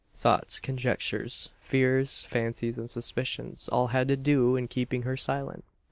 [0.15, 5.63] Thoughts, conjectures, fears, fancies, and suspicions, all had to do in keeping her silent.